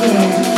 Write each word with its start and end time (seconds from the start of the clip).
again. 0.00 0.57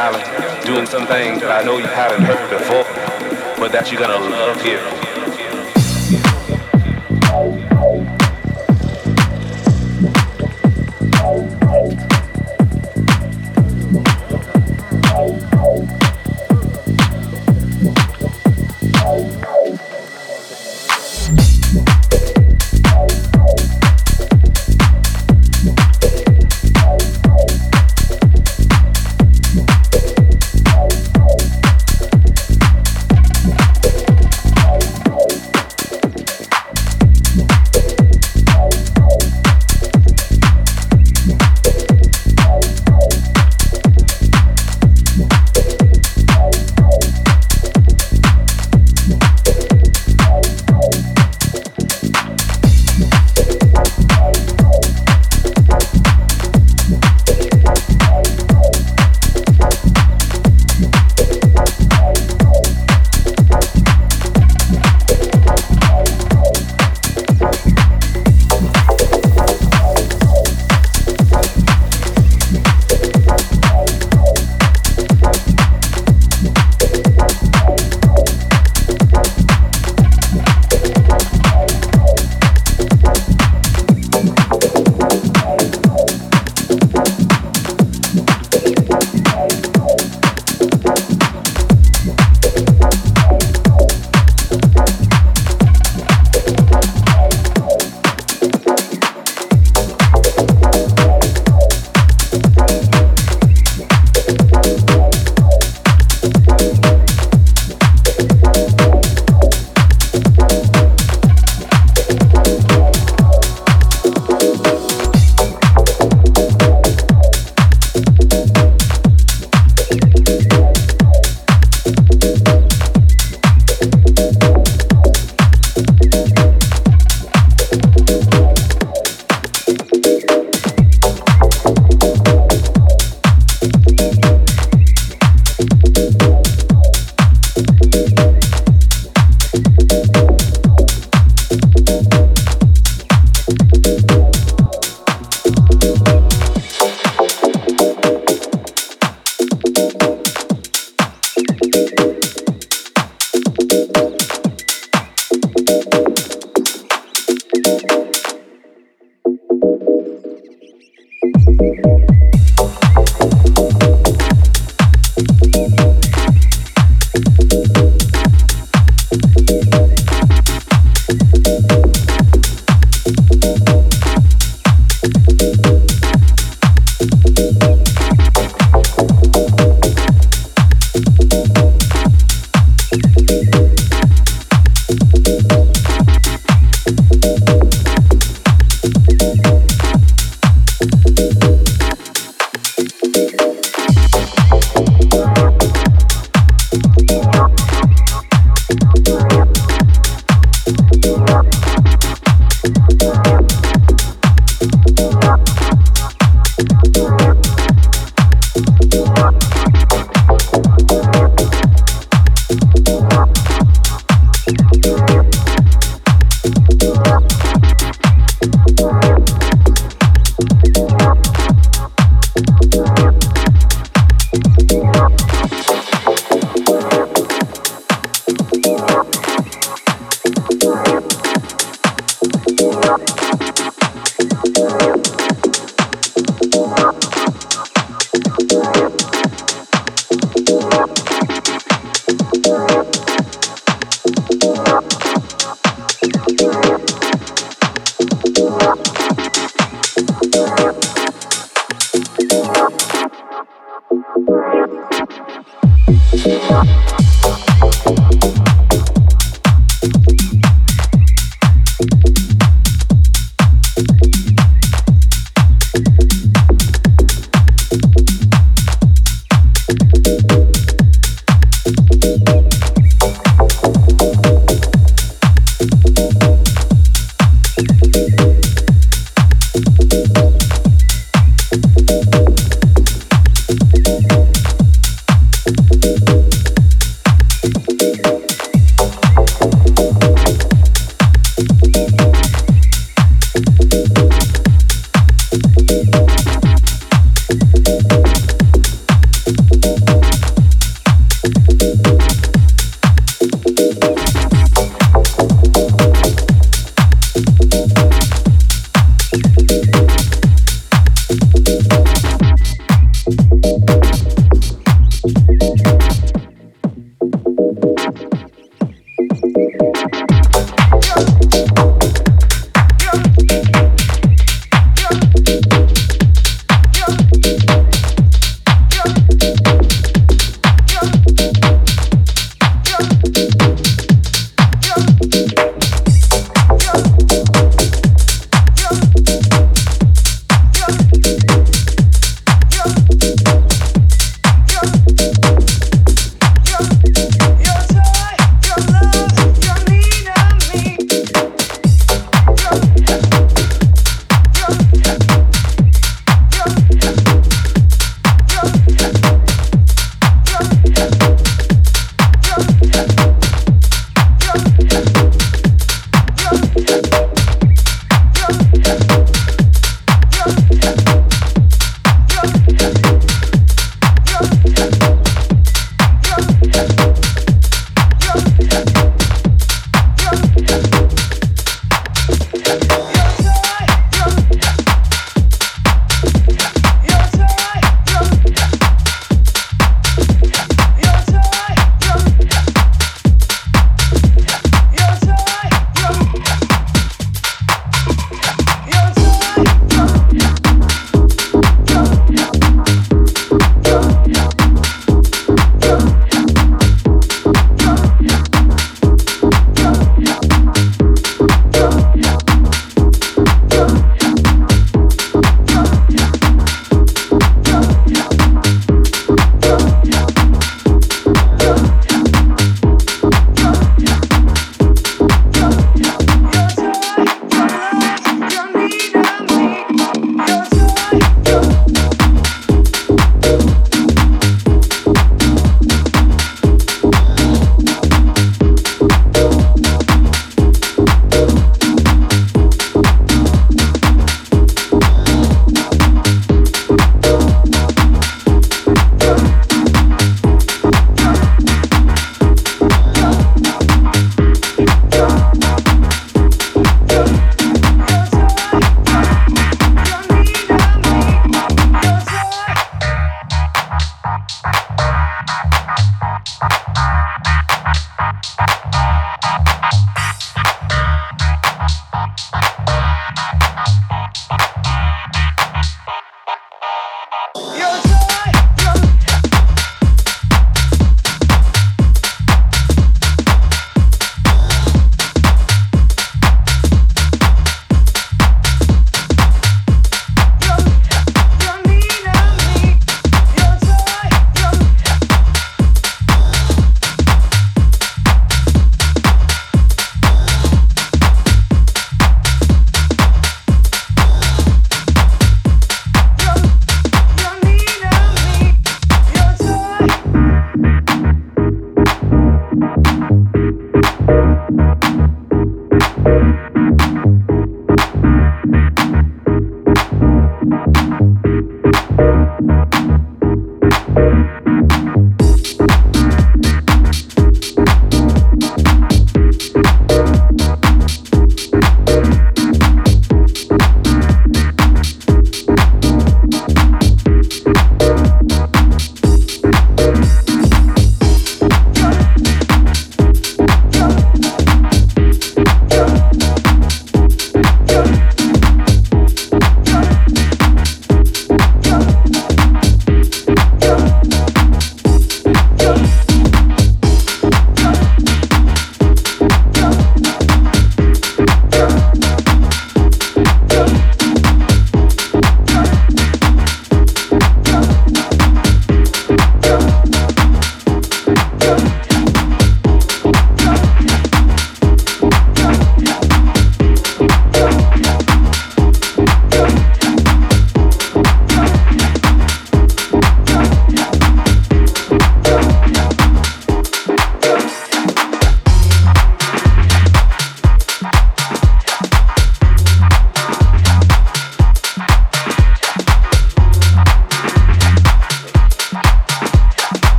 talent 0.00 0.64
doing 0.64 0.86
some 0.86 1.06
things 1.06 1.42
that 1.42 1.50
I 1.50 1.62
know 1.62 1.76
you 1.76 1.84
haven't 1.84 2.22
heard 2.24 2.48
before, 2.48 2.84
but 3.60 3.70
that 3.72 3.92
you're 3.92 4.00
gonna 4.00 4.16
love 4.30 4.58
here. 4.62 4.99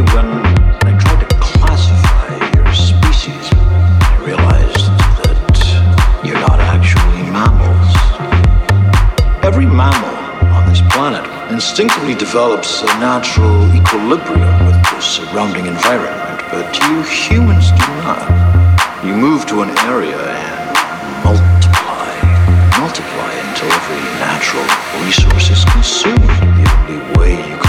When 0.00 0.24
I 0.88 0.96
tried 0.98 1.20
to 1.20 1.36
classify 1.36 2.32
your 2.56 2.72
species. 2.72 3.44
I 3.52 4.24
realized 4.24 4.88
that 5.20 6.24
you're 6.24 6.40
not 6.40 6.60
actually 6.60 7.28
mammals. 7.28 7.92
Every 9.44 9.66
mammal 9.66 10.16
on 10.56 10.66
this 10.68 10.80
planet 10.92 11.28
instinctively 11.52 12.14
develops 12.14 12.80
a 12.80 12.86
natural 13.04 13.68
equilibrium 13.76 14.64
with 14.64 14.80
the 14.80 15.00
surrounding 15.00 15.66
environment, 15.66 16.40
but 16.50 16.72
you 16.88 17.02
humans 17.02 17.70
do 17.72 17.86
not. 18.00 18.24
You 19.04 19.12
move 19.12 19.44
to 19.52 19.60
an 19.60 19.76
area 19.92 20.16
and 20.16 20.72
multiply, 21.20 22.08
multiply 22.80 23.32
until 23.44 23.68
every 23.68 24.02
natural 24.24 24.64
resource 25.04 25.50
is 25.50 25.64
consumed. 25.66 26.32
The 26.56 26.64
only 26.80 27.18
way 27.18 27.36
you 27.50 27.61